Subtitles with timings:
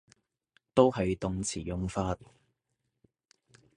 [0.73, 2.17] 都係動詞用法